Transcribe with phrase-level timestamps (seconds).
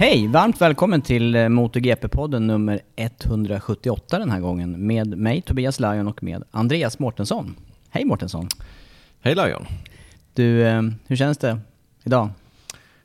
[0.00, 0.26] Hej!
[0.26, 6.22] Varmt välkommen till eh, MotoGP-podden nummer 178 den här gången med mig Tobias Lajon och
[6.22, 7.56] med Andreas Mårtensson.
[7.90, 8.48] Hej Mårtensson!
[9.20, 9.66] Hej Lion!
[10.34, 11.58] Du, eh, hur känns det
[12.04, 12.28] idag?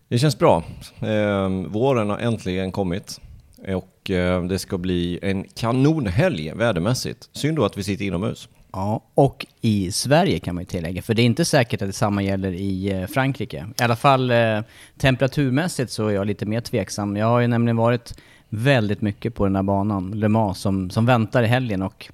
[0.07, 0.63] Det känns bra.
[0.99, 3.21] Eh, våren har äntligen kommit
[3.67, 4.11] och
[4.49, 7.29] det ska bli en kanonhelg vädermässigt.
[7.31, 8.49] Synd då att vi sitter inomhus.
[8.75, 12.23] Ja, och i Sverige kan man ju tillägga, för det är inte säkert att detsamma
[12.23, 13.67] gäller i eh, Frankrike.
[13.79, 14.59] I alla fall eh,
[14.97, 17.17] temperaturmässigt så är jag lite mer tveksam.
[17.17, 18.19] Jag har ju nämligen varit
[18.49, 22.07] väldigt mycket på den här banan, Le Mans, som, som väntar i helgen och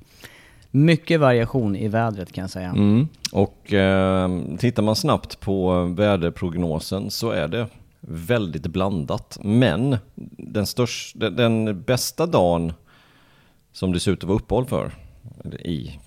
[0.72, 2.70] mycket variation i vädret kan jag säga.
[2.70, 3.08] Mm.
[3.32, 4.30] Och eh,
[4.60, 7.68] tittar man snabbt på väderprognosen så är det
[8.02, 9.38] väldigt blandat.
[9.42, 9.98] Men
[10.38, 12.74] den, största, den, den bästa dagen
[13.72, 14.92] som det ser ut att vara uppehåll för
[15.60, 16.00] i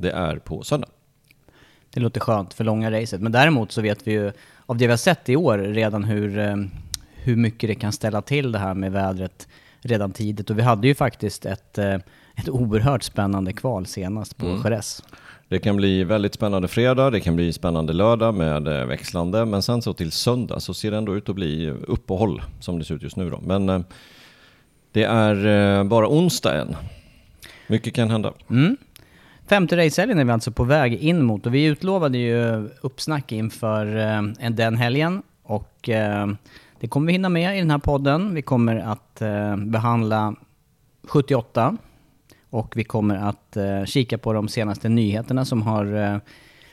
[0.00, 0.88] det är på söndag.
[1.90, 3.20] Det låter skönt för långa racet.
[3.20, 4.32] Men däremot så vet vi ju
[4.66, 6.56] av det vi har sett i år redan hur, eh,
[7.14, 9.48] hur mycket det kan ställa till det här med vädret
[9.80, 10.50] redan tidigt.
[10.50, 11.94] Och vi hade ju faktiskt ett, eh,
[12.36, 14.60] ett oerhört spännande kval senast på mm.
[14.64, 15.02] Jerez.
[15.48, 19.62] Det kan bli väldigt spännande fredag, det kan bli spännande lördag med eh, växlande, men
[19.62, 22.94] sen så till söndag så ser det ändå ut att bli uppehåll som det ser
[22.94, 23.40] ut just nu då.
[23.40, 23.84] Men
[24.92, 26.76] det är bara onsdag än.
[27.66, 28.32] Mycket kan hända.
[28.50, 28.76] Mm.
[29.50, 33.96] Femte racehelgen är vi alltså på väg in mot och vi utlovade ju uppsnack inför
[33.96, 35.22] eh, den helgen.
[35.42, 36.28] Och eh,
[36.80, 38.34] det kommer vi hinna med i den här podden.
[38.34, 40.34] Vi kommer att eh, behandla
[41.08, 41.76] 78
[42.50, 46.18] och vi kommer att eh, kika på de senaste nyheterna som har eh,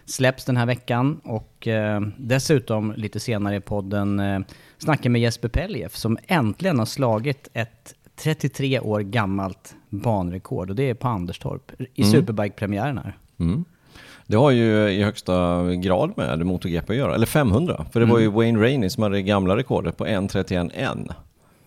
[0.05, 1.21] släppts den här veckan.
[1.23, 4.39] Och eh, dessutom lite senare i podden eh,
[4.77, 10.89] snacka med Jesper Peljeff som äntligen har slagit ett 33 år gammalt banrekord och det
[10.89, 12.11] är på Anderstorp i mm.
[12.11, 13.17] Superbike-premiären här.
[13.39, 13.65] Mm.
[14.27, 17.85] Det har ju i högsta grad med MotoGP att göra, eller 500.
[17.91, 18.13] För det mm.
[18.13, 18.35] var ju mm.
[18.35, 21.13] Wayne Rainey som hade det gamla rekordet på 1.31.1.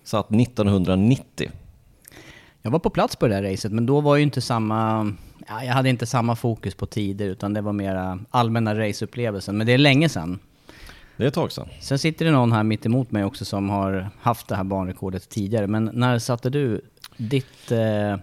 [0.04, 1.50] Satt 1990.
[2.62, 5.12] Jag var på plats på det där racet, men då var ju inte samma...
[5.48, 9.56] Ja, jag hade inte samma fokus på tider, utan det var mera allmänna raceupplevelsen.
[9.56, 10.38] Men det är länge sedan.
[11.16, 11.68] Det är ett tag sedan.
[11.80, 15.28] Sen sitter det någon här mitt emot mig också som har haft det här banrekordet
[15.28, 15.66] tidigare.
[15.66, 16.80] Men när satte du
[17.20, 18.16] ditt eh,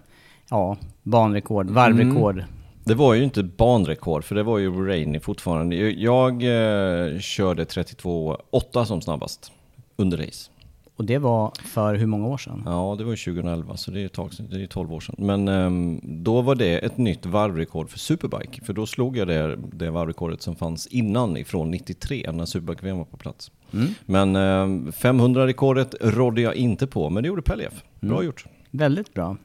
[0.50, 2.34] ja, banrekord, varvrekord?
[2.34, 2.50] Mm.
[2.84, 5.76] Det var ju inte banrekord, för det var ju Rainy fortfarande.
[5.76, 9.52] Jag eh, körde 32,8 som snabbast
[9.96, 10.50] under race.
[10.96, 12.62] Och det var för hur många år sedan?
[12.66, 15.14] Ja, det var 2011, så det är, tag, det är 12 år sedan.
[15.18, 19.58] Men um, då var det ett nytt varvrekord för Superbike, för då slog jag det,
[19.72, 23.50] det varvrekordet som fanns innan ifrån 93 när Superbike-VM var på plats.
[23.72, 23.88] Mm.
[24.06, 27.82] Men um, 500-rekordet rådde jag inte på, men det gjorde Pellev.
[28.00, 28.26] Bra mm.
[28.26, 28.44] gjort.
[28.70, 29.36] Väldigt bra.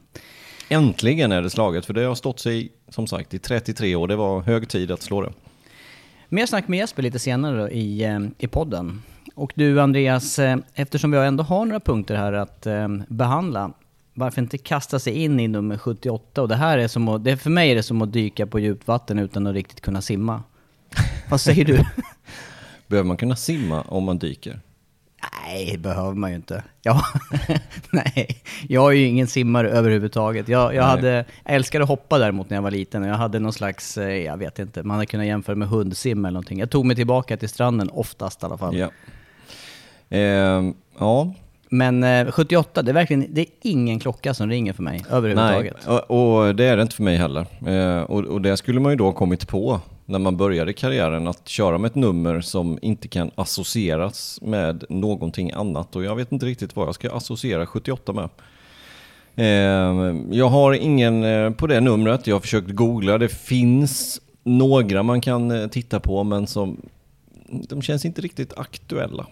[0.68, 4.08] Äntligen är det slaget, för det har stått sig som sagt i 33 år.
[4.08, 5.32] Det var hög tid att slå det.
[6.28, 9.02] Mer snack med Jesper lite senare då, i, eh, i podden.
[9.34, 13.72] Och du Andreas, eh, eftersom vi ändå har några punkter här att eh, behandla,
[14.14, 16.42] varför inte kasta sig in i nummer 78?
[16.42, 18.58] Och det här är som att, det, för mig är det som att dyka på
[18.58, 20.42] djupt vatten utan att riktigt kunna simma.
[21.30, 21.84] Vad säger du?
[22.86, 24.60] Behöver man kunna simma om man dyker?
[25.32, 26.62] Nej, det behöver man ju inte.
[26.82, 27.02] Ja,
[27.90, 30.48] nej, jag är ju ingen simmare överhuvudtaget.
[30.48, 30.90] Jag, jag, Nej.
[30.90, 33.02] hade, jag älskade att hoppa däremot när jag var liten.
[33.02, 36.32] Jag hade någon slags, eh, jag vet inte, man hade kunnat jämföra med hundsim eller
[36.32, 36.58] någonting.
[36.58, 38.76] Jag tog mig tillbaka till stranden oftast i alla fall.
[38.76, 38.88] Ja.
[40.10, 41.34] Ehm, ja,
[41.68, 45.16] Men eh, 78, det är verkligen, det är ingen klocka som ringer för mig nej.
[45.16, 45.86] överhuvudtaget.
[45.86, 47.46] Och, och det är det inte för mig heller.
[47.66, 51.28] Eh, och, och det skulle man ju då ha kommit på när man började karriären,
[51.28, 55.96] att köra med ett nummer som inte kan associeras med någonting annat.
[55.96, 58.28] Och jag vet inte riktigt vad jag ska associera 78 med.
[59.36, 65.02] Eh, jag har ingen eh, på det numret, jag har försökt googla, det finns några
[65.02, 66.80] man kan eh, titta på men som
[67.68, 69.26] de känns inte riktigt aktuella.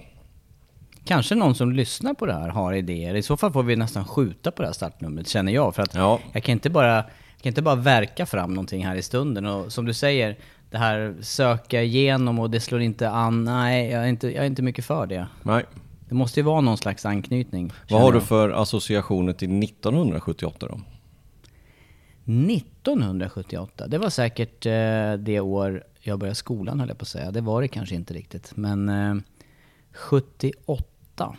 [1.05, 3.15] Kanske någon som lyssnar på det här har idéer.
[3.15, 5.75] I så fall får vi nästan skjuta på det här startnumret, känner jag.
[5.75, 6.19] För att Ja.
[6.33, 9.47] jag kan inte bara, jag kan inte bara verka fram någonting här i stunden.
[9.47, 10.37] Och som du säger,
[10.73, 13.45] det här söka igenom och det slår inte an.
[13.45, 15.27] Nej, jag är inte, jag är inte mycket för det.
[15.43, 15.65] Nej.
[16.09, 17.73] Det måste ju vara någon slags anknytning.
[17.91, 20.81] Vad har du för associationer till 1978 då?
[22.25, 27.31] 1978, det var säkert eh, det år jag började skolan höll jag på att säga.
[27.31, 28.53] Det var det kanske inte riktigt.
[28.57, 29.15] Men eh,
[29.93, 31.37] 78.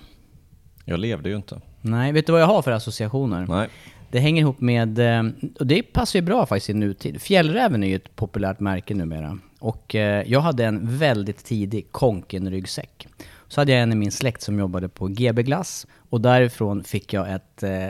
[0.85, 1.61] Jag levde ju inte.
[1.81, 3.45] Nej, vet du vad jag har för associationer?
[3.49, 3.69] Nej.
[4.13, 5.23] Det hänger ihop med, eh,
[5.59, 7.21] och det passar ju bra faktiskt i nutid.
[7.21, 9.37] Fjällräven är ju ett populärt märke numera.
[9.59, 13.07] Och eh, jag hade en väldigt tidig Konken-ryggsäck.
[13.47, 15.87] Så hade jag en i min släkt som jobbade på GB Glass.
[16.09, 17.87] Och därifrån fick jag ett eh,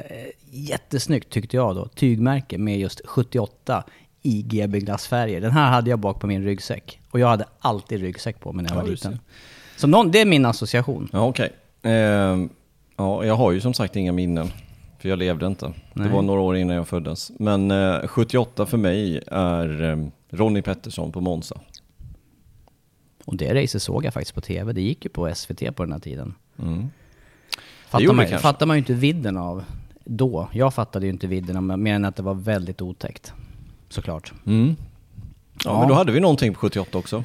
[0.51, 3.83] jättesnyggt, tyckte jag då, tygmärke med just 78
[4.21, 5.41] i GB Glass-färger.
[5.41, 6.99] Den här hade jag bak på min ryggsäck.
[7.11, 9.19] Och jag hade alltid ryggsäck på mig när jag Ja, var du liten.
[9.77, 11.09] Så någon, det är min association.
[11.11, 11.49] Ja, okej.
[11.81, 12.49] Ehm,
[12.97, 14.51] ja, jag har ju som sagt inga minnen.
[15.03, 15.73] För jag levde inte.
[15.93, 16.07] Nej.
[16.07, 17.31] Det var några år innan jag föddes.
[17.39, 21.59] Men eh, 78 för mig är eh, Ronnie Pettersson på Monza.
[23.25, 24.73] Och det racet såg jag faktiskt på TV.
[24.73, 26.33] Det gick ju på SVT på den här tiden.
[26.59, 26.89] Mm.
[27.87, 29.63] Fattar man, fattar man ju inte vidden av
[30.03, 30.49] då.
[30.53, 33.33] Jag fattade ju inte vidden av, mer än att det var väldigt otäckt.
[33.89, 34.33] Såklart.
[34.45, 34.75] Mm.
[35.53, 35.79] Ja, Ja.
[35.79, 37.23] men då hade vi någonting på 78 också.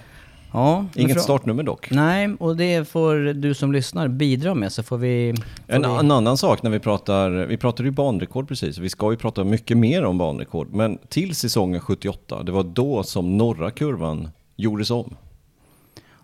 [0.52, 1.90] Ja, Inget fra- startnummer dock.
[1.90, 5.34] Nej, och det får du som lyssnar bidra med så får vi...
[5.66, 5.88] Får En, vi...
[5.98, 9.44] en annan sak när vi pratar, vi pratade ju banrekord precis, vi ska ju prata
[9.44, 14.90] mycket mer om banrekord, men till säsongen 78, det var då som norra kurvan gjordes
[14.90, 15.14] om.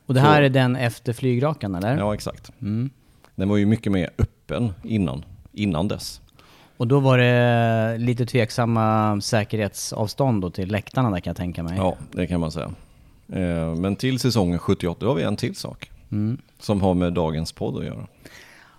[0.07, 1.99] Och det här så- är den efter flygrakan eller?
[1.99, 2.53] Ja, exakt.
[2.63, 2.91] Mm.
[3.35, 6.21] Den var ju mycket mer öppen innan, innan dess.
[6.77, 11.75] Och då var det lite tveksamma säkerhetsavstånd då till läktarna där kan jag tänka mig.
[11.77, 12.71] Ja, det kan man säga.
[13.33, 15.91] Eh, Men till säsongen 78, då har vi en till sak.
[16.13, 16.39] Mm.
[16.59, 18.07] Som har med dagens podd att göra.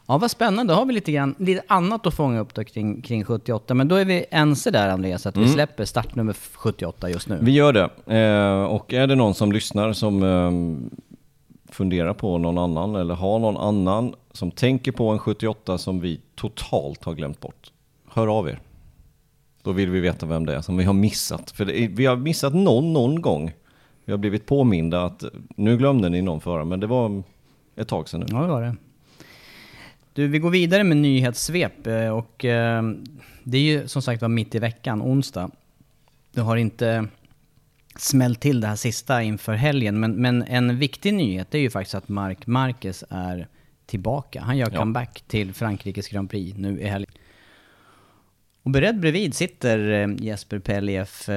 [0.08, 0.74] Ja, vad spännande.
[0.74, 3.74] Då har vi lite, grann, lite annat att fånga upp då kring, kring 78.
[3.74, 7.38] Men då är vi ense där Andreas, att vi släpper startnummer 78 just nu.
[7.42, 8.16] Vi gör det.
[8.18, 10.52] Eh, Och är det någon som lyssnar som eh,
[11.74, 16.22] funderar på någon annan eller har någon annan som tänker på en 78 som vi
[16.36, 17.72] totalt har glömt bort.
[18.10, 18.60] Hör av er.
[19.64, 21.52] Då vill vi veta vem det är som vi har missat.
[21.52, 23.52] För är, vi har missat någon, någon gång.
[24.06, 25.24] Vi har blivit påminda att
[25.56, 27.24] nu glömde ni någon förra, men det var
[27.76, 28.26] ett tag sedan nu.
[28.30, 28.76] Ja, det var det.
[30.14, 32.84] Du, vi går vidare med nyhetssvep eh, och eh,
[33.44, 35.52] det är ju som sagt var mitt i veckan, onsdag.
[36.32, 37.08] Det har inte
[37.98, 41.96] smällt till det här sista inför helgen, men, men en viktig nyhet är ju faktiskt
[41.96, 43.48] att Marc Marquez är
[43.86, 44.42] tillbaka.
[44.42, 44.80] Han gör Ja.
[44.80, 47.12] comeback till Frankrikes Grand Prix nu i helgen.
[48.64, 51.30] Och beredd bredvid sitter eh, Jesper Pellief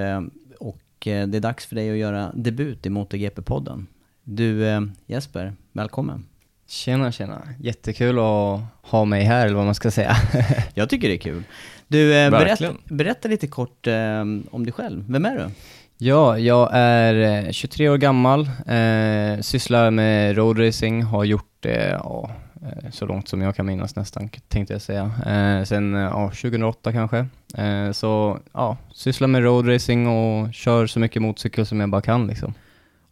[1.04, 3.86] det är dags för dig att göra debut i MotoGP-podden.
[4.24, 6.26] Du eh, Jesper, välkommen.
[6.66, 7.42] Tjena, tjena.
[7.60, 10.16] Jättekul att ha mig här, eller vad man ska säga.
[10.74, 11.42] Jag tycker det är kul.
[11.88, 15.04] Du, eh, berätta, berätta lite kort eh, om dig själv.
[15.08, 15.50] Vem är du?
[15.98, 22.30] ja, jag är eh, 23 år gammal, eh, sysslar med roadracing, har gjort det ja,
[22.30, 25.04] eh, Eh, så långt som jag kan minnas nästan, tänkte jag säga.
[25.26, 27.26] Eh, sen eh, ja, 2008 kanske.
[27.54, 32.26] Eh, så ja, sysslar med roadracing och kör så mycket motorcykel som jag bara kan
[32.26, 32.54] liksom.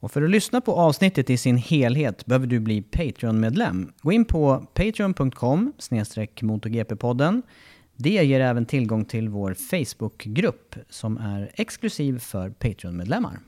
[0.00, 3.92] Och för att lyssna på avsnittet i sin helhet behöver du bli Patreon-medlem.
[4.00, 5.72] Gå in på patreon.com
[6.40, 7.42] MotoGP-podden.
[7.96, 13.38] Det ger även tillgång till vår Facebook-grupp som är exklusiv för Patreon-medlemmar.